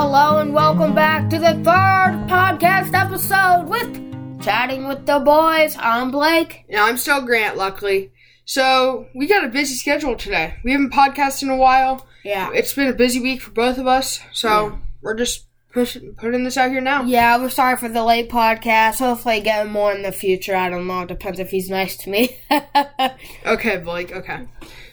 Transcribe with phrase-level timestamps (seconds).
[0.00, 5.76] Hello and welcome back to the third podcast episode with Chatting with the Boys.
[5.76, 6.64] I'm Blake.
[6.68, 8.12] Yeah, I'm still Grant, luckily.
[8.44, 10.54] So, we got a busy schedule today.
[10.62, 12.06] We haven't podcasted in a while.
[12.24, 12.48] Yeah.
[12.54, 14.76] It's been a busy week for both of us, so Yeah.
[15.02, 17.02] we're just pushing, putting this out here now.
[17.02, 19.00] Yeah, we're sorry for the late podcast.
[19.00, 20.54] Hopefully get more in the future.
[20.54, 21.00] I don't know.
[21.00, 22.38] It depends if he's nice to me.
[23.44, 24.46] Okay, Blake, okay.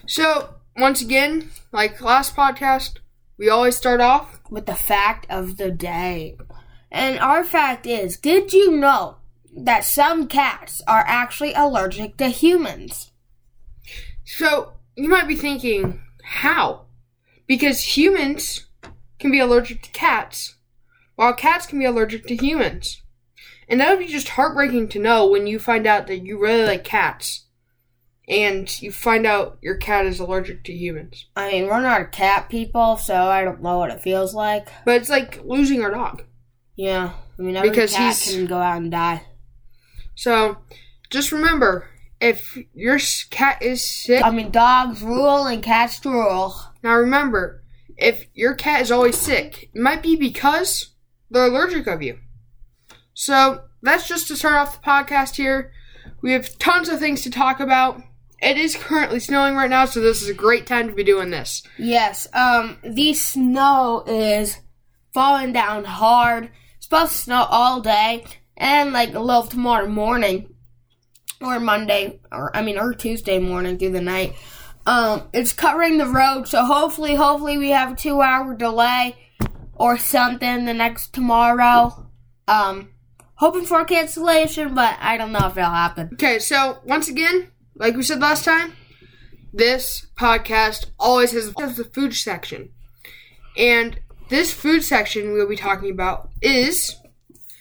[0.08, 2.94] So, once again, like last podcast,
[3.38, 4.40] we always start off.
[4.50, 6.38] with the fact of the day.
[6.92, 9.18] And our fact is, did you know
[9.56, 13.12] that some cats are actually allergic to humans?
[14.24, 16.86] So, you might be thinking, how?
[17.48, 18.68] Because humans
[19.20, 20.56] can be allergic to cats,
[21.16, 23.02] while cats can be allergic to humans.
[23.68, 26.66] And that would be just heartbreaking to know when you find out that you really
[26.66, 27.45] like cats
[28.28, 31.28] and you find out your cat is allergic to humans.
[31.36, 34.68] I mean, we're not cat people, so I don't know what it feels like.
[34.84, 36.24] But it's like losing our dog.
[36.76, 39.24] Yeah, I mean, every Because cat he's- can go out and die.
[40.16, 40.58] So,
[41.10, 41.88] just remember
[42.20, 42.98] if your
[43.30, 46.56] cat is sick, I mean, dogs rule and cats drool.
[46.84, 47.64] now remember,
[47.98, 50.94] if your cat is always sick, it might be because
[51.30, 52.20] they're allergic of you.
[53.14, 55.72] So, that's just to start off the podcast here.
[56.22, 58.02] We have tons of things to talk about.
[58.46, 61.32] It is currently snowing right now, so this is a great time to be doing
[61.32, 61.64] this.
[61.80, 64.60] Yes, um, the snow is
[65.16, 66.52] falling down hard.
[66.78, 68.24] It's supposed to snow all day
[68.56, 70.54] and like a little tomorrow morning
[71.42, 74.36] or Monday or I mean or Tuesday morning through the night.
[74.86, 79.16] Um, it's covering the road, so hopefully, hopefully we have a two hour delay
[79.74, 82.12] or something the next tomorrow.
[82.48, 82.90] Um,
[83.34, 86.12] hoping for cancellation, but I don't know if it'll happen.
[86.14, 88.74] Okay, so once again, like we said last time,
[89.54, 92.70] this podcast always has, the food section.
[93.58, 96.96] And this food section we'll be talking about is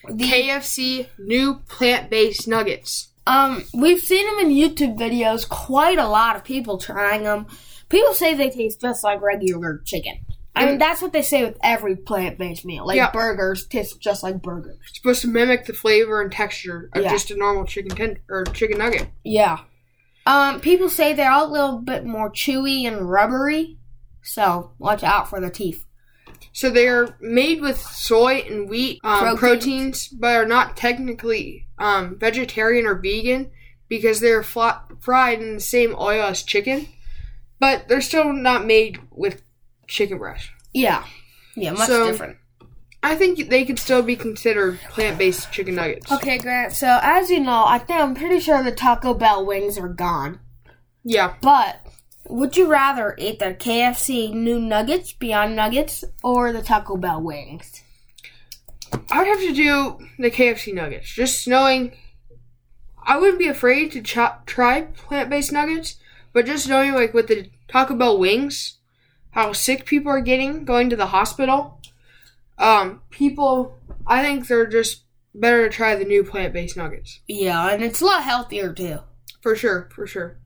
[0.06, 3.10] The- KFC new plant based nuggets.
[3.26, 5.48] Um, we've seen them in YouTube videos.
[5.48, 7.46] Quite a lot of people trying them.
[7.88, 10.18] People say they taste just like regular chicken.
[10.56, 12.86] I mean, that's what they say with every plant-based meal.
[12.86, 13.10] Like Yeah.
[13.10, 14.76] burgers taste just like burgers.
[14.88, 17.10] It's supposed to mimic the flavor and texture of Yeah.
[17.10, 19.08] just a normal chicken ten- or chicken nugget.
[19.24, 19.58] Yeah.
[20.26, 23.78] Um, people say they're all a little bit more chewy and rubbery,
[24.22, 25.84] so watch out for the teeth.
[26.52, 29.38] So they are made with soy and wheat um, Proteins.
[29.40, 33.50] proteins, but are not technically um, vegetarian or vegan
[33.88, 36.88] because they're fla- fried in the same oil as chicken.
[37.60, 39.42] But they're still not made with
[39.88, 40.48] chicken breast.
[40.72, 41.04] Yeah.
[41.56, 42.36] Yeah, much So- different.
[43.04, 46.10] I think they could still be considered plant-based chicken nuggets.
[46.10, 46.72] Okay, Grant.
[46.72, 50.40] So as you know, I think I'm pretty sure the Taco Bell wings are gone.
[51.04, 51.34] Yeah.
[51.42, 51.86] But
[52.30, 57.82] would you rather eat the KFC new nuggets, Beyond Nuggets, or the Taco Bell wings?
[59.10, 61.12] I'd have to do the KFC nuggets.
[61.12, 61.92] Just knowing,
[63.02, 64.00] I wouldn't be afraid to
[64.46, 65.96] try plant-based nuggets,
[66.32, 68.78] but just knowing like with the Taco Bell wings,
[69.32, 71.82] how sick people are getting going to the hospital.
[72.58, 75.04] Um, people, I think they're just
[75.34, 78.98] better to try the new plant-based nuggets Yeah, and it's a lot healthier too.
[79.42, 80.38] for sure, for sure.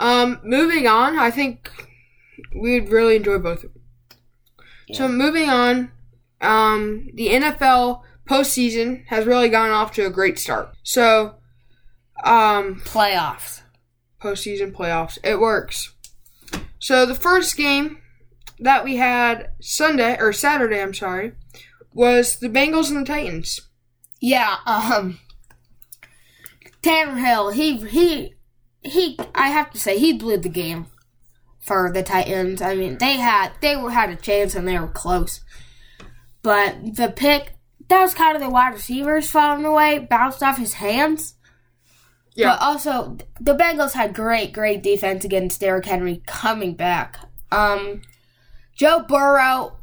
[0.00, 1.70] Um, moving on, I think
[2.54, 3.82] we would really enjoy both of them.
[4.92, 5.92] So moving on,
[6.40, 10.74] um, the NFL postseason has really gone off to a great start.
[10.82, 11.36] So,
[12.24, 13.62] um, Playoffs.
[14.20, 15.94] postseason playoffs, it works.
[16.80, 17.98] So the first game
[18.60, 21.32] that we had Sunday or Saturday, I'm sorry,
[21.92, 23.60] was the Bengals and the Titans.
[24.20, 25.18] Yeah, um
[26.82, 28.34] Tannehill, he he
[28.82, 30.86] he I have to say he blew the game
[31.60, 32.60] for the Titans.
[32.60, 35.40] I mean, they had they were had a chance and they were close.
[36.42, 37.54] But the pick
[37.88, 41.34] that was kind of the wide receivers falling away, bounced off his hands.
[42.34, 42.50] Yeah.
[42.50, 47.18] But also the Bengals had great, great defense against Derrick Henry coming back.
[47.50, 48.02] Um
[48.74, 49.76] Joe Burrow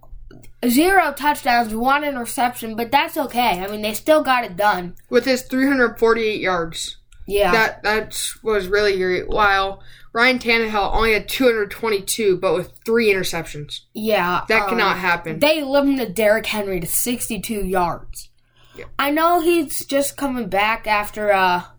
[0.68, 3.64] zero touchdowns, one interception, but that's okay.
[3.64, 4.96] I mean they still got it done.
[5.10, 6.98] With his 348 yards.
[7.28, 7.52] Yeah.
[7.52, 9.30] That that was really great.
[9.30, 9.82] While
[10.14, 13.82] Ryan Tannehill only had 222, but with three interceptions.
[13.94, 15.40] Yeah, That um, cannot happen.
[15.40, 18.30] They limited Derrick Henry to 62 yards.
[18.76, 18.86] Yeah.
[19.00, 21.72] I know he's just coming back after a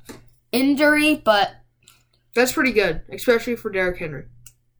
[0.50, 1.56] injury, but
[2.34, 4.24] That's pretty good, especially for Derrick Henry,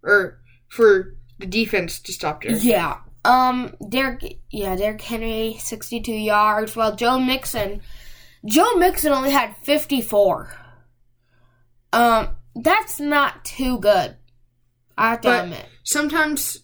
[0.03, 2.65] or for the defense to stop Derrick.
[2.65, 2.99] yeah.
[3.25, 6.75] Um, Derrick, yeah, Derrick Henry 62 yards.
[6.75, 7.81] Well, Joe Mixon,
[8.45, 10.53] Joe Mixon only had 54.
[11.93, 14.17] Um, that's not too good.
[14.99, 15.67] I have to But admit.
[15.85, 16.63] sometimes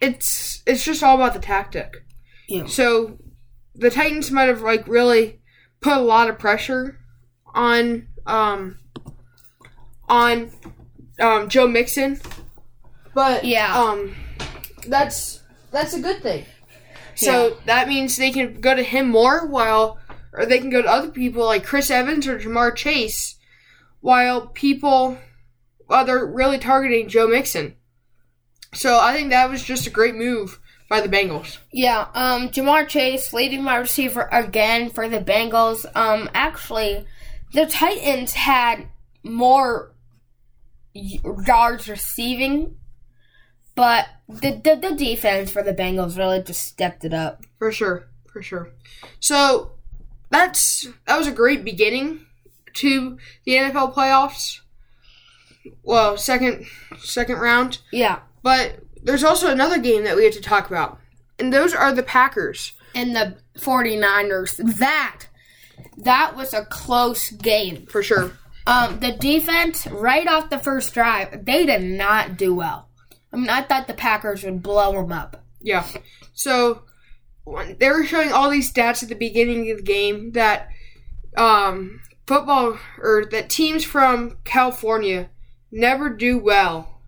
[0.00, 2.04] it's it's just all about the tactic.
[2.48, 2.66] Yeah.
[2.66, 3.18] So
[3.74, 5.40] the Titans might have like really
[5.80, 6.98] put a lot of pressure
[7.54, 8.78] on um
[10.08, 10.50] on
[11.20, 12.20] um Joe Mixon.
[13.14, 13.76] But Yeah.
[13.78, 14.14] um
[14.86, 16.44] that's that's a good thing.
[17.14, 19.98] So that means they can go to him more while
[20.32, 23.36] or they can go to other people like Chris Evans or Ja'Marr Chase
[24.00, 25.18] while people
[25.86, 27.76] while they're really targeting Joe Mixon.
[28.74, 31.58] So I think that was just a great move by the Bengals.
[31.72, 35.84] Yeah, um, Ja'Marr Chase leading my receiver again for the Bengals.
[35.94, 37.06] Um, actually,
[37.52, 38.88] the Titans had
[39.22, 39.94] more
[40.94, 42.76] yards receiving,
[43.74, 47.42] but the, the the defense for the Bengals really just stepped it up.
[47.58, 48.70] For sure, for sure.
[49.20, 49.72] So
[50.30, 52.26] that's that was a great beginning
[52.74, 54.60] to the NFL playoffs.
[55.82, 56.66] Well, second
[56.98, 60.98] second round, Yeah, but there's also another game that we have to talk about.
[61.38, 62.72] And those are the Packers.
[62.94, 64.78] and the 49ers.
[64.78, 65.22] That
[65.98, 67.86] that was a close game.
[67.86, 68.32] For sure.
[68.66, 72.88] Um, the defense right off the first drive, they did not do well.
[73.32, 75.42] I mean, I thought the Packers would blow them up.
[75.60, 75.86] Yeah.
[76.34, 76.82] So
[77.78, 80.68] they were showing all these stats at the beginning of the game that
[81.36, 85.30] um, football or that teams from California
[85.70, 87.00] never do well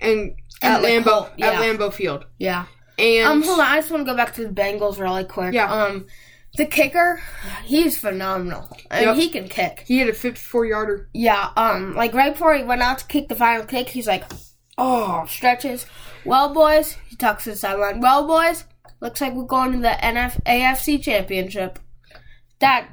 [0.00, 1.48] and at Lambeau Col- yeah.
[1.52, 2.26] at Lambeau Field.
[2.38, 2.66] Yeah.
[2.98, 3.66] And Um, hold on.
[3.66, 5.54] I just want to go back to the Bengals really quick.
[5.54, 5.72] Yeah.
[5.72, 6.06] Um,
[6.56, 7.20] the kicker,
[7.64, 8.68] he's phenomenal.
[8.90, 9.08] I Yep.
[9.16, 9.84] mean, he can kick.
[9.86, 11.08] he had a 54 yarder.
[11.14, 11.50] Yeah.
[11.56, 14.24] Um, like right before he went out to kick the final kick, he's like,
[14.80, 15.86] "Oh, stretches."
[16.24, 18.00] Well, boys, he talks to the sideline.
[18.00, 18.64] Well, boys,
[19.00, 21.78] looks like we're going to the NF AFC Championship.
[22.60, 22.88] That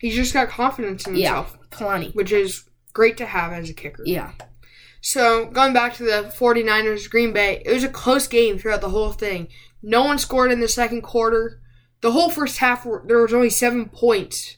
[0.00, 2.10] He's just got confidence in yeah, himself, plenty.
[2.12, 2.64] which is
[2.94, 4.02] great to have as a kicker.
[4.06, 4.32] Yeah.
[5.02, 8.88] So, going back to the 49ers Green Bay, it was a close game throughout the
[8.88, 9.48] whole thing.
[9.82, 11.60] No one scored in the second quarter.
[12.00, 14.56] The whole first half, there was only seven points.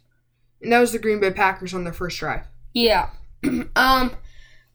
[0.60, 2.46] And that was the Green Bay Packers on their first drive.
[2.72, 3.10] Yeah.
[3.76, 4.12] um,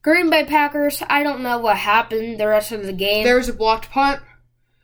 [0.01, 1.03] Green Bay Packers.
[1.09, 3.23] I don't know what happened the rest of the game.
[3.23, 4.21] There was a blocked punt.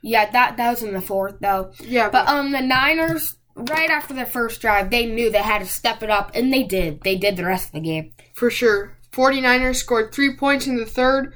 [0.02, 1.72] yeah, that that was in the fourth though.
[1.80, 5.60] Yeah, But but um, the Niners, right after their first drive, they knew they had
[5.60, 7.02] to step it up, and they did.
[7.02, 8.12] They did the rest of the game.
[8.34, 8.98] for sure.
[9.12, 11.32] 49ers scored three points in the third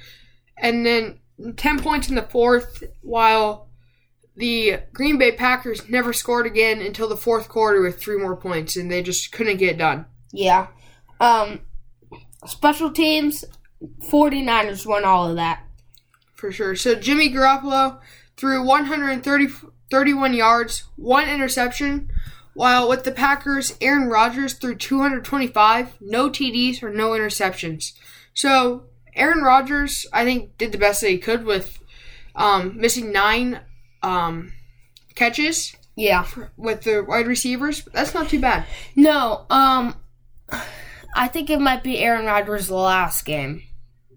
[0.60, 1.20] and then
[1.56, 3.68] 10 points in the fourth, while
[4.34, 8.76] the Green Bay Packers never scored again until the fourth quarter with three more points,
[8.76, 10.06] and they just couldn't get it done.
[10.32, 10.66] Yeah.
[11.20, 11.60] Um,
[12.46, 13.44] special teams,
[13.82, 15.62] 49ers won all of that.
[16.34, 16.76] For sure.
[16.76, 18.00] So Jimmy Garoppolo
[18.36, 19.48] threw 130,
[19.90, 22.10] 31 yards, one interception,
[22.54, 27.92] while with the Packers, Aaron Rodgers threw 225, no TDs or no interceptions.
[28.34, 28.84] So
[29.14, 31.78] Aaron Rodgers, I think, did the best that he could with
[32.36, 33.60] um, missing nine
[34.02, 34.52] um,
[35.16, 36.24] catches Yeah.
[36.56, 37.82] with the wide receivers.
[37.92, 38.64] That's not too bad.
[38.94, 39.46] No.
[39.50, 39.96] Um,
[41.16, 43.62] I think it might be Aaron Rodgers' last game.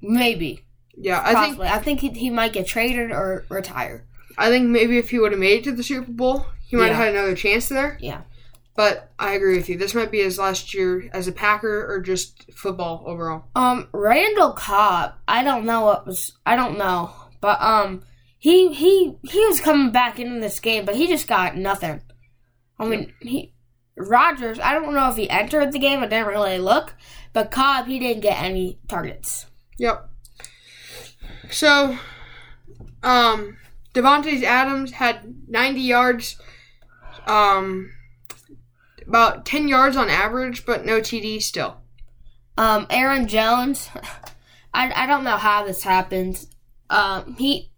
[0.01, 0.65] Maybe.
[0.95, 4.05] Yeah, I think I think he, he might get traded or retire.
[4.37, 6.87] I think maybe if he would have made it to the Super Bowl, he might
[6.87, 7.97] have had another chance there.
[7.99, 8.21] Yeah.
[8.75, 9.77] But I agree with you.
[9.77, 13.43] This might be his last year as a Packer or just football overall.
[13.55, 15.13] Um, Randall Cobb.
[15.27, 16.37] I don't know what was.
[16.45, 18.03] I don't know, but um,
[18.37, 22.01] he he he was coming back into this game, but he just got nothing.
[22.79, 23.53] I mean, he
[23.97, 24.59] Rodgers.
[24.59, 25.99] I don't know if he entered the game.
[25.99, 26.95] I didn't really look,
[27.33, 29.45] but Cobb he didn't get any targets.
[29.81, 30.09] Yep.
[31.49, 31.97] So,
[33.01, 33.57] um,
[33.95, 36.39] Davante Adams had 90 yards,
[37.25, 37.91] um,
[39.07, 41.77] about 10 yards on average, but no TD still.
[42.59, 43.89] Um, Aaron Jones.
[44.73, 46.45] I I don't know how this happened.
[46.91, 47.71] Um, he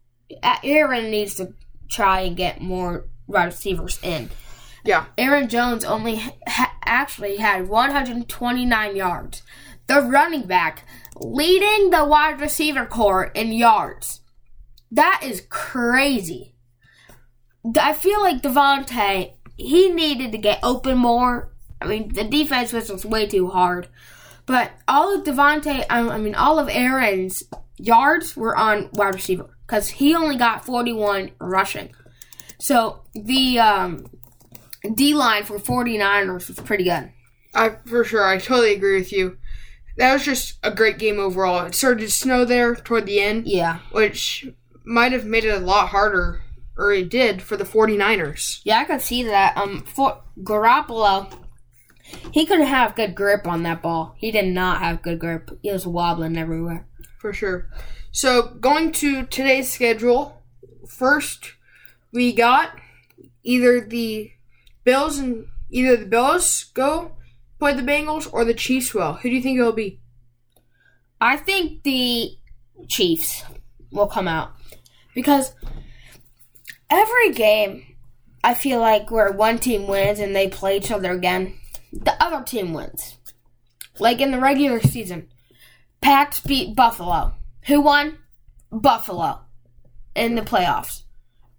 [0.62, 1.54] Aaron needs to
[1.90, 4.30] try and get more wide receivers in.
[4.84, 5.06] Yeah.
[5.18, 9.42] Aaron Jones only ha- actually had 129 yards.
[9.88, 10.84] The running back
[11.20, 14.22] leading the wide receiver core in yards.
[14.91, 16.55] That is crazy.
[17.79, 21.51] I feel like Davante, he needed to get open more.
[21.82, 23.88] I mean, the defense was just way too hard.
[24.46, 27.43] But all of Davante, I mean, all of Aaron's
[27.77, 31.89] yards were on wide receiver because he only got 41 rushing.
[32.60, 34.05] So the um,
[34.93, 37.12] D line for 49ers was pretty good.
[37.55, 38.25] I for sure.
[38.25, 39.38] I totally agree with you.
[39.98, 41.66] That was just a great game overall.
[41.66, 43.80] It started to snow there toward the end, Yeah.
[43.92, 44.48] which
[44.84, 46.42] might have made it a lot harder,
[46.78, 48.62] or it did, for the 49ers.
[48.64, 49.56] Yeah, I could see that.
[49.56, 51.32] Um, for Garoppolo,
[52.32, 54.16] he couldn't have good grip on that ball.
[54.18, 55.52] He did not have good grip.
[55.62, 56.88] He was wobbling everywhere.
[57.20, 57.70] For sure.
[58.12, 60.42] So, going to today's schedule,
[60.88, 61.54] first
[62.12, 62.78] we got
[63.44, 64.32] either the
[64.84, 67.14] Bills and either the Bills go
[67.63, 69.13] play the Bengals or the Chiefs will.
[69.13, 70.01] Who do you think it'll be?
[71.22, 72.32] I think the
[72.89, 73.41] Chiefs
[73.89, 74.51] will come out
[75.15, 75.53] because
[76.89, 77.96] every game,
[78.43, 81.53] I feel like where one team wins and they play each other again,
[81.93, 83.15] the other team wins.
[83.98, 85.29] Like in the regular season,
[86.01, 87.34] Pats beat Buffalo.
[87.67, 88.17] Who won?
[88.74, 89.39] Buffalo
[90.13, 91.03] in the playoffs.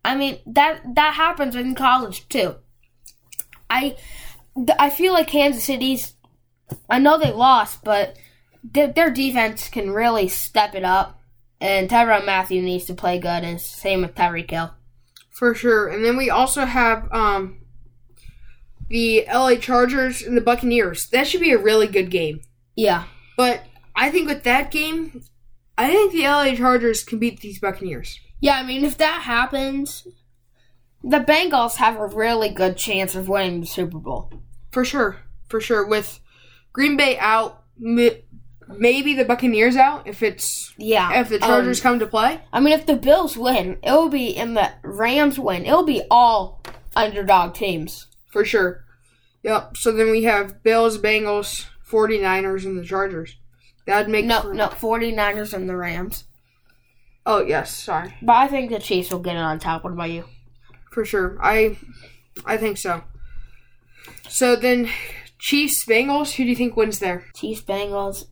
[0.04, 2.56] I mean that that happens in college too.
[3.70, 3.96] I
[4.78, 6.14] I feel like Kansas City's.
[6.88, 8.16] I know they lost, but
[8.62, 11.20] their, their defense can really step it up.
[11.61, 14.75] And Tyrann Mathieu needs to play good, and same with Tyreek Hill.
[15.30, 15.88] For sure.
[15.88, 17.58] And then we also have um,
[18.88, 21.06] the LA Chargers and the Buccaneers.
[21.08, 22.40] That should be a really good game.
[22.76, 23.04] Yeah,
[23.37, 23.64] But
[23.96, 25.23] I think with that game,
[25.78, 28.18] I think the LA Chargers can beat these Buccaneers.
[28.40, 28.56] yeah.
[28.58, 30.06] I mean, if that happens,
[31.06, 34.32] the Bengals have a really good chance of winning the Super Bowl.
[34.73, 35.18] For sure.
[35.49, 35.87] For sure.
[35.87, 36.18] With
[36.73, 41.99] Green Bay out, maybe the Buccaneers out if it's Yeah, if the Chargers um, come
[41.99, 42.40] to play.
[42.52, 45.84] I mean, if the Bills win, it will be, and the Rams win, it will
[45.84, 46.62] be all
[46.96, 48.06] underdog teams.
[48.30, 48.84] For sure.
[49.42, 49.76] Yep.
[49.76, 53.37] So then we have Bills, Bengals, 49ers, and the Chargers.
[53.87, 56.25] That'd make No, for- no, 49ers and the Rams.
[57.26, 58.14] Oh yes, sorry.
[58.23, 59.84] But I think the Chiefs will get it on top.
[59.84, 60.25] What about you?
[60.95, 61.37] For sure.
[61.43, 61.77] I
[62.47, 63.03] I think so.
[64.29, 64.89] So then
[65.41, 67.25] Chiefs, Bengals, who do you think wins there?
[67.35, 68.27] Chiefs, Bengals.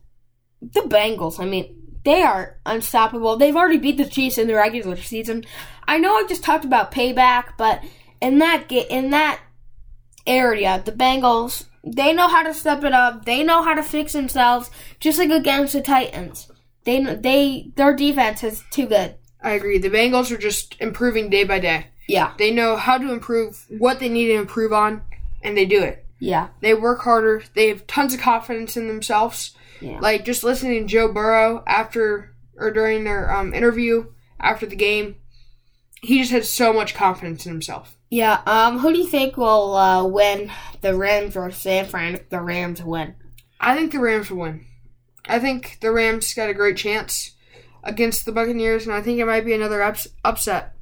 [0.61, 3.35] The Bengals, I mean, they are unstoppable.
[3.35, 5.43] They've already beat the Chiefs in the regular season.
[5.85, 7.83] I know I just talked about payback, but
[8.21, 9.41] in that in that
[10.25, 13.25] area, the Bengals, they know how to step it up.
[13.25, 16.49] They know how to fix themselves, just like against the Titans.
[16.85, 19.15] They they their defense is too good.
[19.41, 19.79] I agree.
[19.79, 21.87] The Bengals are just improving day by day.
[22.07, 25.01] Yeah, They know how to improve, what they need to improve on,
[25.41, 26.05] and they do it.
[26.19, 27.43] yeah, They work harder.
[27.55, 29.55] They have tons of confidence in themselves.
[29.81, 29.99] yeah.
[29.99, 34.05] Like just listening to Joe Burrow after or during their um, interview
[34.39, 35.15] after the game,
[36.01, 37.97] he just had so much confidence in himself.
[38.09, 42.29] Yeah, um, who do you think will uh, win the Rams or San Fran if
[42.29, 43.15] the Rams win?
[43.59, 44.65] I think the Rams will win.
[45.25, 47.31] I think the Rams got a great chance
[47.83, 50.73] against the Buccaneers, and I think it might be another ups- upset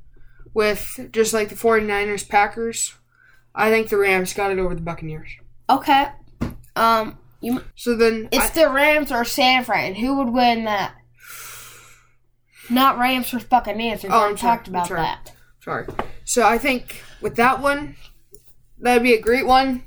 [0.53, 2.93] with just like the 49ers Packers.
[3.53, 5.29] I think the Rams got it over the Buccaneers.
[5.69, 6.07] Okay.
[6.75, 9.95] Um, you, So then, it's I- the Rams or San Fran.
[9.95, 10.93] Who would win that?
[12.69, 14.03] Not Rams versus Buccaneers.
[14.03, 15.01] We've Oh, already talked about sorry.
[15.01, 15.31] that.
[15.63, 15.87] sorry.
[16.23, 17.95] So I think with that one,
[18.79, 19.83] that'd be a great one.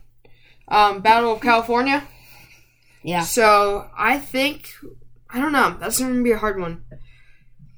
[0.69, 2.05] Um, Battle of California.
[3.03, 3.21] Yeah.
[3.23, 4.71] So I think
[5.31, 5.77] I don't know.
[5.81, 6.85] That's gonna be a hard one.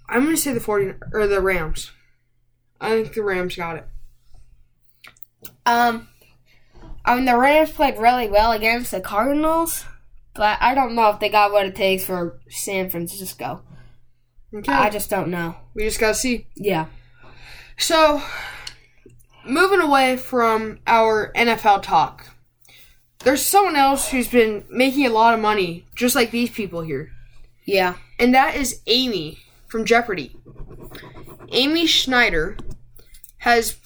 [0.08, 1.90] I'm gonna say the 40 or the Rams.
[2.80, 3.84] I think the Rams got it.
[5.64, 6.08] Um,
[7.04, 9.84] I mean the Rams played really well against the Cardinals,
[10.34, 13.62] but I don't know if they got what it takes for San Francisco.
[14.54, 14.72] Okay.
[14.72, 15.56] I just don't know.
[15.74, 16.46] we just gotta see.
[16.54, 16.86] Yeah.
[17.78, 18.22] So,
[19.46, 22.26] moving away from our NFL talk,
[23.20, 27.10] there's someone else who's been making a lot of money, just like these people here,
[27.66, 27.96] Yeah.
[28.18, 30.34] and that is Amy from Jeopardy.
[31.52, 32.56] Amy Schneider
[33.46, 33.76] has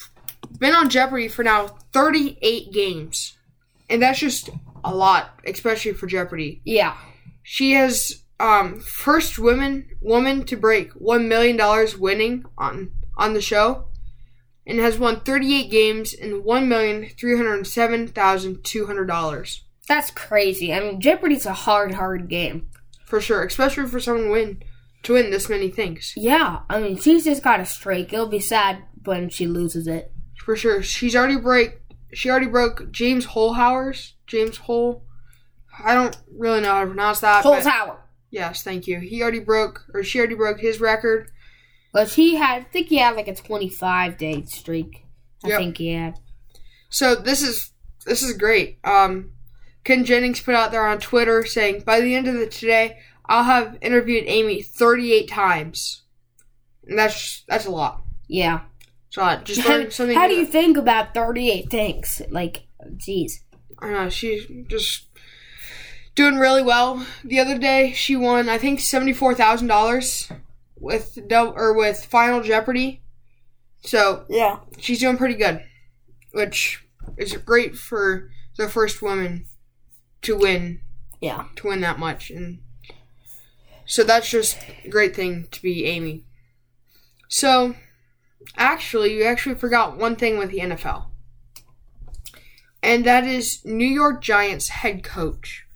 [0.59, 3.37] been on Jeopardy for now 38 games,
[3.91, 4.49] and that's just
[4.83, 6.63] a lot, especially for Jeopardy.
[6.65, 6.97] Yeah.
[7.43, 13.41] She has um first woman woman to break one million dollars winning on on the
[13.43, 13.85] show,
[14.67, 19.65] and has won 38 games and one million three hundred seven thousand two hundred dollars
[19.89, 20.73] That's crazy.
[20.73, 22.69] I mean Jeopardy's a hard, hard game.
[23.05, 24.63] for sure, especially for someone to win
[25.03, 26.13] to win this many things.
[26.17, 28.13] Yeah, I mean, she's just got a streak.
[28.13, 30.13] It'll be sad when she loses it.
[30.45, 31.81] For sure, she's already break.
[32.13, 35.05] She already broke James Holzhauer's James Hole.
[35.83, 37.43] I don't really know how to pronounce that.
[37.43, 38.01] Whole tower.
[38.31, 38.99] yes, thank you.
[39.01, 41.31] He already broke, or she already broke his record.
[41.93, 45.05] But he had, I think he had like a 25 day streak.
[45.45, 45.59] I Yep.
[45.59, 46.19] think he had.
[46.91, 47.71] So this is
[48.07, 48.79] this is great.
[48.85, 49.33] Um,
[49.85, 53.45] Ken Jennings put out there on Twitter saying, "By the end of the today, I'll
[53.45, 56.03] have interviewed Amy 38 times."
[56.87, 58.03] And that's that's a lot.
[58.29, 58.61] Yeah.
[59.17, 59.45] Lot.
[59.45, 60.17] Just How, something.
[60.17, 62.23] how do you think about 38 things?
[62.31, 62.63] Like,
[62.97, 63.33] jeez.
[63.79, 64.09] I know.
[64.09, 65.07] She's just
[66.15, 67.05] doing really well.
[67.25, 70.31] The other day, she won I think seventy four thousand dollars
[70.79, 73.01] with double or with Final Jeopardy.
[73.83, 74.59] So Yeah.
[74.79, 75.65] she's doing pretty good,
[76.33, 76.85] which
[77.17, 79.47] is great for the first woman
[80.23, 80.83] to win
[81.21, 81.47] Yeah.
[81.57, 82.59] to win that much, and
[83.87, 86.25] so that's just a great thing to be Amy.
[87.29, 87.75] So,
[88.57, 91.07] actually, you actually forgot one thing with the NFL.
[92.83, 95.67] and that is New York Giants head coach.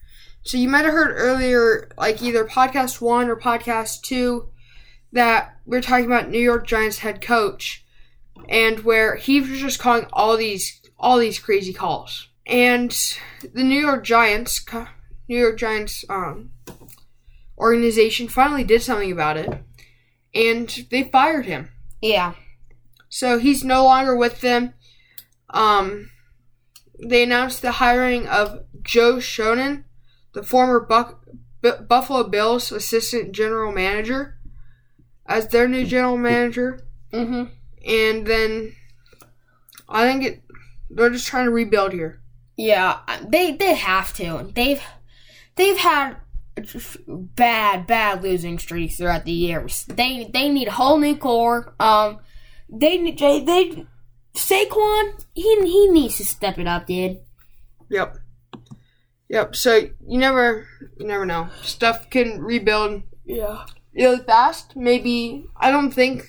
[0.42, 4.48] So you might have heard earlier, like either podcast one or podcast two,
[5.12, 7.84] that we are talking about New York Giants head coach,
[8.48, 12.28] and where he was just calling all these all these crazy calls.
[12.46, 12.90] And
[13.54, 14.64] the New York Giants,
[15.28, 16.50] New York Giants um,
[17.58, 19.62] organization finally did something about it,
[20.34, 21.70] and they fired him.
[22.02, 22.34] Yeah.
[23.14, 24.74] So he's no longer with them.
[25.50, 26.10] Um,
[26.98, 29.84] they announced the hiring of Joe Schoen,
[30.32, 31.24] the former Buck,
[31.62, 34.36] B- Buffalo Bills assistant general manager,
[35.26, 36.80] as their new general manager.
[37.12, 37.44] Mm-hmm.
[37.86, 38.74] And then
[39.88, 40.42] I think it
[40.90, 42.20] they're just trying to rebuild here.
[42.56, 44.50] Yeah, they they have to.
[44.52, 44.82] They've
[45.54, 46.16] they've had
[47.06, 49.84] bad bad losing streaks throughout the years.
[49.84, 51.76] They they need a whole new core.
[51.78, 52.18] Um,
[52.68, 53.86] they they they
[54.34, 57.18] Saquon he he needs to step it up, dude.
[57.90, 58.18] Yep.
[59.28, 59.56] Yep.
[59.56, 60.66] So you never
[60.98, 61.48] you never know.
[61.62, 63.02] Stuff can rebuild.
[63.24, 63.64] Yeah.
[63.94, 64.74] Really fast.
[64.76, 66.26] Maybe I don't think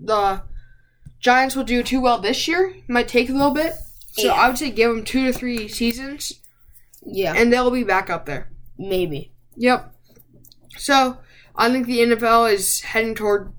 [0.00, 0.42] the
[1.20, 2.74] Giants will do too well this year.
[2.76, 3.72] It might take a little bit.
[4.12, 4.32] So Yeah.
[4.32, 6.32] I would say give them two to three seasons,
[7.04, 7.34] Yeah.
[7.36, 8.50] and they'll be back up there.
[8.78, 9.32] Maybe.
[9.56, 9.92] Yep.
[10.76, 11.18] So
[11.56, 13.52] I think the NFL is heading toward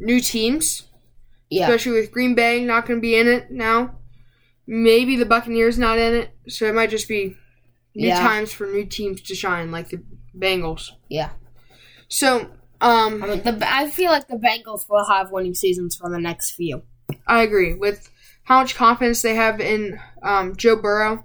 [0.00, 0.82] new teams,
[1.50, 1.64] Yeah.
[1.66, 3.96] especially with Green Bay not going to be in it now.
[4.66, 7.36] Maybe the Buccaneers not in it, so it might just be
[7.94, 8.20] new Yeah.
[8.20, 10.02] times for new teams to shine, like the
[10.36, 10.90] Bengals.
[11.08, 11.30] Yeah.
[12.08, 12.50] So,
[12.80, 16.18] um, I mean, the I feel like the Bengals will have winning seasons for the
[16.18, 16.82] next few.
[17.26, 18.10] I agree with
[18.44, 21.24] how much confidence they have in um, Joe Burrow.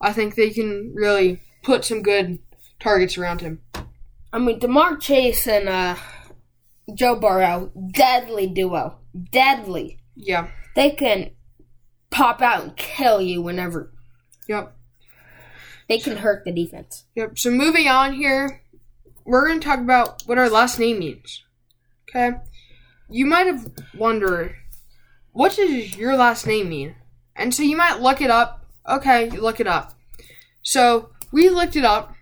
[0.00, 2.38] I think they can really put some good
[2.80, 3.60] targets around him.
[4.32, 5.96] I mean, Demar Chase and uh,
[6.94, 8.98] Joe Burrow, deadly duo,
[9.30, 9.98] deadly.
[10.14, 10.48] Yeah.
[10.74, 11.30] They can
[12.10, 13.92] pop out and kill you whenever
[14.48, 14.76] Yep.
[15.88, 17.04] they can hurt the defense.
[17.14, 17.38] Yep.
[17.38, 18.62] So moving on here,
[19.24, 21.44] we're going to talk about what our last name means.
[22.08, 22.36] Okay.
[23.10, 24.54] You might have wondered,
[25.32, 26.94] what does your last name mean?
[27.34, 28.64] And so you might look it up.
[28.88, 29.94] Okay, you look it up.
[30.62, 32.14] So we looked it up,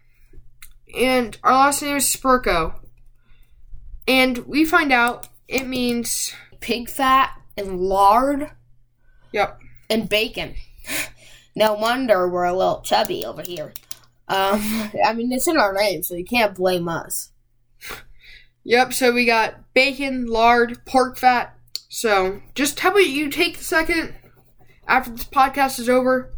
[0.99, 2.75] and our last name is Spurko.
[4.09, 8.51] And we find out it means, Pig fat and lard
[9.33, 10.55] yep, and bacon.
[11.55, 13.75] No wonder we're a little chubby over here.
[14.29, 17.31] Um, I mean, it's in our name, so you can't blame us.
[18.65, 21.55] Yep, so we got bacon, lard, pork fat.
[21.91, 24.15] So just how about you take a second
[24.89, 26.33] after this podcast is over,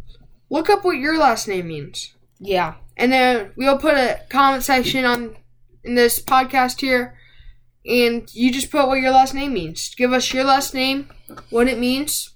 [0.50, 2.14] look up what your last name means.
[2.40, 2.74] Yeah.
[2.96, 5.36] And then we'll put a comment section on
[5.84, 7.16] in this podcast here.
[7.88, 9.94] And you just put what your last name means.
[9.94, 11.08] Give us your last name,
[11.50, 12.34] what it means,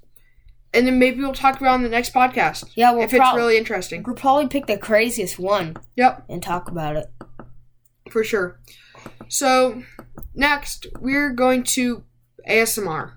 [0.72, 2.70] and then maybe we'll talk about it on the next podcast.
[2.76, 4.02] Yeah, we'll if it's really interesting.
[4.04, 6.24] We'll probably pick the craziest one Yep.
[6.28, 7.06] and talk about it.
[8.10, 8.60] for sure.
[9.28, 9.82] So,
[10.34, 12.04] next, we're going to
[12.48, 13.12] ASMR.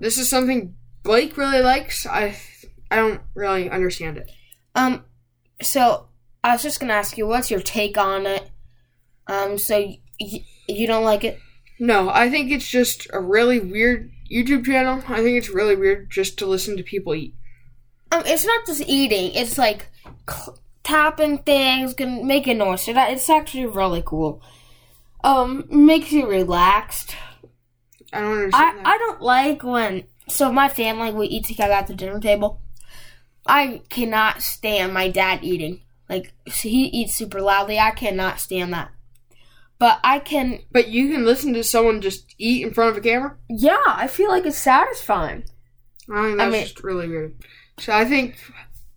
[0.00, 2.06] This is something Blake really likes.
[2.06, 2.36] I
[2.90, 4.30] I don't really understand it.
[4.74, 5.04] Um,
[5.62, 6.08] so
[6.42, 8.50] I was just gonna ask you, what's your take on it?
[9.26, 9.78] Um, so
[10.20, 11.38] y- you don't like it?
[11.78, 15.02] No, I think it's just a really weird YouTube channel.
[15.08, 17.34] I think it's really weird just to listen to people eat.
[18.12, 19.88] Um, it's not just eating; it's like
[20.28, 22.82] cl- tapping things, can make a noise.
[22.82, 24.40] So that it's actually really cool.
[25.24, 27.16] Um, makes you relaxed.
[28.12, 28.86] I don't understand I that.
[28.86, 32.60] I don't like when so my family we eat together at the dinner table.
[33.46, 35.82] I cannot stand my dad eating.
[36.08, 37.78] Like he eats super loudly.
[37.78, 38.90] I cannot stand that.
[39.78, 40.60] But I can.
[40.70, 43.36] but you can listen to someone just eat in front of a camera.
[43.48, 45.44] Yeah, I feel like it's satisfying.
[46.10, 47.34] I mean, that's mean- just really weird.
[47.78, 48.36] So I think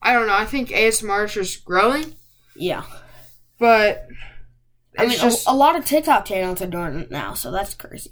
[0.02, 0.36] I don't know.
[0.36, 2.14] I think ASMR is just growing,
[2.56, 2.84] Yeah.
[3.58, 4.08] but
[4.98, 7.74] I mean, just a, a lot of TikTok channels are doing it now, so that's
[7.74, 8.12] crazy.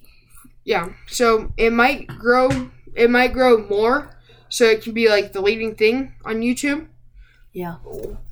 [0.64, 0.90] Yeah.
[1.08, 2.50] So it might grow
[2.96, 4.18] it might grow more
[4.50, 6.88] so it can be like the leading thing on YouTube,
[7.54, 7.76] Yeah.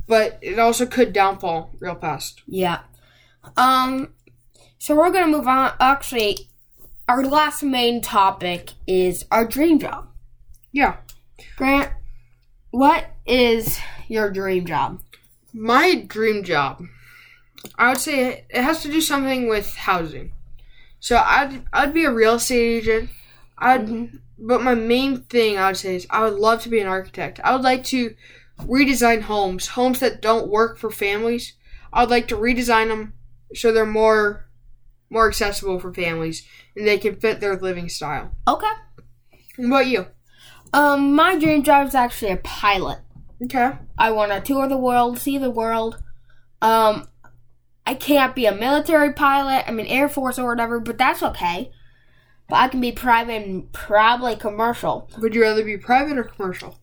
[0.07, 2.41] but it also could downfall real fast.
[2.47, 2.79] Yeah.
[3.57, 4.13] Um.
[4.83, 5.71] So we're gonna move on.
[5.79, 6.49] Actually,
[7.07, 10.09] our last main topic is our dream job.
[10.73, 10.97] Yeah.
[11.55, 11.93] Grant,
[12.71, 14.99] what is your dream job?
[15.53, 16.83] My dream job.
[17.77, 20.33] I would say it has to do something with housing.
[20.99, 23.09] So I'd I'd be a real estate agent.
[23.57, 26.87] I'd but my main thing I would say is I would love to be an
[26.87, 27.39] architect.
[27.41, 28.15] I would like to
[28.59, 31.53] redesign homes, homes that don't work for families.
[31.93, 33.13] I would like to redesign them
[33.53, 34.49] so they're more
[35.13, 36.45] more accessible for families
[36.75, 38.35] and they can fit their living style.
[38.47, 38.71] Okay.
[39.55, 40.07] What about you?
[40.73, 42.99] Um, my dream job is actually a pilot.
[43.43, 43.73] Okay.
[43.97, 46.01] I want to tour the world, see the world.
[46.61, 47.07] Um,
[47.85, 49.65] I can't be a military pilot.
[49.67, 51.71] I mean, Air Force or whatever, but that's okay.
[52.49, 55.09] But I can be private and probably commercial.
[55.19, 56.79] Would you rather be private or commercial?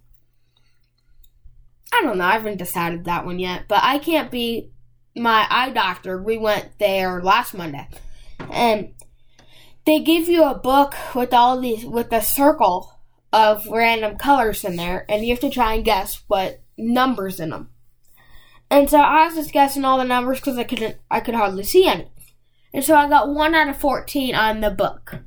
[1.93, 2.25] I don't know.
[2.25, 3.65] I haven't decided that one yet.
[3.69, 4.71] But I can't be
[5.17, 6.23] my eye doctor.
[6.23, 7.89] We went there last Monday,
[8.53, 8.95] and
[9.87, 13.01] they give you a book with all these with a circle
[13.33, 17.51] of random colors in there, and you have to try and guess what numbers in
[17.51, 17.71] them.
[18.71, 21.65] And so I was just guessing all the numbers because I couldn't, I could hardly
[21.65, 22.11] see any.
[22.73, 25.19] And so I got one out of fourteen on the book.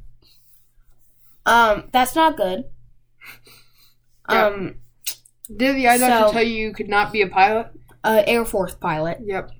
[1.46, 2.64] Um, that's not good.
[4.30, 4.46] Yeah.
[4.48, 4.76] Um,
[5.54, 7.68] Did the doctor So- tell you you could not be a pilot?
[8.06, 9.20] uh, Air Force pilot.
[9.26, 9.52] Yep.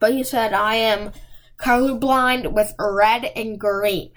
[0.00, 1.12] But he said I am
[1.58, 4.10] colorblind with red and green.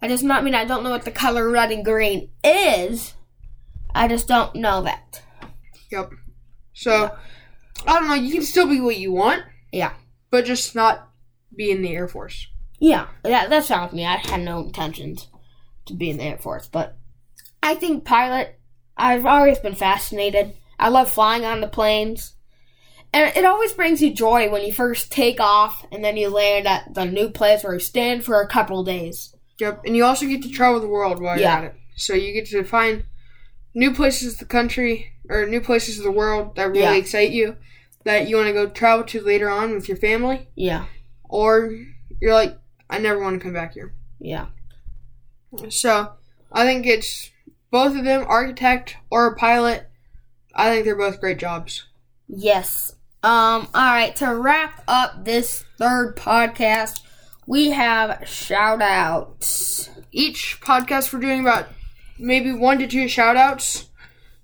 [0.00, 3.14] That does not mean I don't know what the color red and green is.
[3.94, 5.22] I just don't know that.
[5.90, 6.10] Yep.
[6.72, 7.16] So,
[7.86, 8.14] I don't know.
[8.14, 9.44] You can still be what you want.
[9.72, 9.92] Yeah.
[10.30, 11.08] But just not
[11.56, 12.48] be in the Air Force.
[12.80, 14.04] Yeah, that, fine with me.
[14.04, 15.28] I had no intentions
[15.86, 16.98] to be in the Air Force, but
[17.62, 18.58] I think pilot,
[18.96, 20.54] I've always been fascinated.
[20.78, 22.33] I love flying on the planes.
[23.14, 26.66] And it always brings you joy when you first take off and then you land
[26.66, 29.34] at the new place where you stand for a couple days.
[29.60, 29.82] Yep.
[29.86, 31.58] And you also get to travel the world while Yeah.
[31.58, 31.80] you're at it.
[31.94, 33.04] So you get to find
[33.72, 36.94] new places of the country or new places of the world that really Yeah.
[36.96, 37.56] excite you
[38.04, 40.48] that you want to go travel to later on with your family.
[40.56, 40.86] Yeah,
[41.28, 41.70] Or
[42.20, 42.58] you're like,
[42.90, 43.94] I never want to come back here.
[44.18, 44.46] yeah.
[45.68, 46.14] So
[46.50, 47.30] I think it's
[47.70, 49.88] both of them, architect or a pilot.
[50.54, 51.84] I think they're both great jobs.
[52.28, 52.96] Yes.
[53.24, 57.00] Um, alright, to wrap up this third podcast,
[57.46, 59.88] we have shout outs.
[60.12, 61.68] Each podcast we're doing about
[62.18, 63.88] maybe one to two shout outs.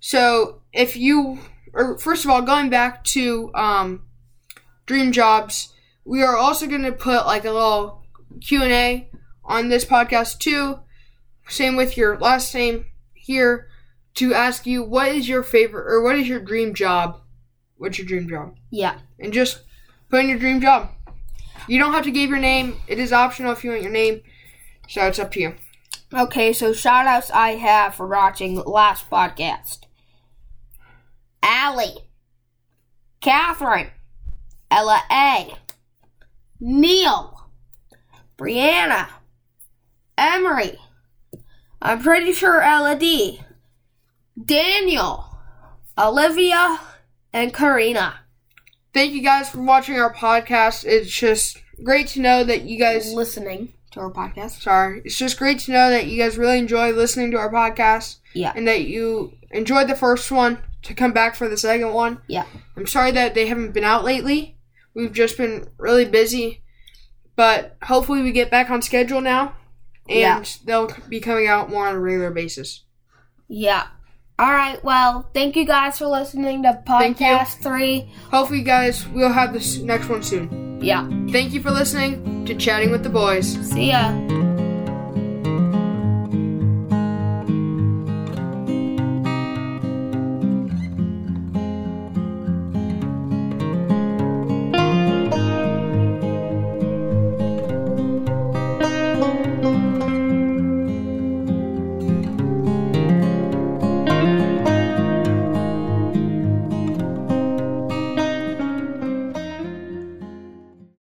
[0.00, 1.40] So if you
[1.74, 4.02] or first of all, going back to um,
[4.86, 5.74] dream jobs,
[6.06, 8.02] we are also going to put like a little
[8.40, 9.10] Q and A
[9.44, 10.78] on this podcast too.
[11.50, 13.68] Same with your last name here
[14.14, 17.19] to ask you what is your favorite or what is your dream job?
[17.80, 18.56] What's your dream job?
[18.70, 18.98] Yeah.
[19.18, 19.62] and just
[20.10, 20.90] put in your dream job.
[21.66, 22.76] You don't have to give your name.
[22.86, 24.20] It is optional if you want your name.
[24.86, 25.54] So it's up to you.
[26.12, 29.84] Okay, so shout outs I have for watching last podcast.
[31.42, 32.04] Allie,
[33.22, 33.92] Catherine,
[34.70, 35.54] Ella A,
[36.60, 37.48] Neil,
[38.36, 39.08] Brianna,
[40.18, 40.78] Emery,
[41.80, 43.40] I'm pretty sure Ella D,
[44.44, 45.24] Daniel,
[45.96, 46.78] Olivia,
[47.32, 48.20] and Karina.
[48.92, 50.84] Thank you guys for watching our podcast.
[50.84, 53.12] It's just great to know that you guys.
[53.12, 54.62] Listening to our podcast.
[54.62, 55.02] Sorry.
[55.04, 58.52] It's just great to know that you guys really enjoy listening to our podcast Yeah.
[58.54, 62.18] and that you enjoyed the first one to come back for the second one.
[62.26, 62.46] Yeah.
[62.76, 64.56] I'm sorry that they haven't been out lately.
[64.94, 66.62] We've just been really busy.
[67.36, 69.54] But hopefully we get back on schedule now.
[70.08, 70.42] And Yeah.
[70.64, 72.82] they'll be coming out more on a regular basis.
[73.48, 73.86] Yeah.
[74.40, 74.82] All right.
[74.82, 76.74] Well, thank you guys for listening to you.
[76.86, 78.10] podcast three.
[78.30, 80.80] Hopefully, guys, we'll have this next one soon.
[80.80, 81.06] Yeah.
[81.30, 83.46] Thank you for listening to Chatting with the Boys.
[83.70, 84.48] See ya.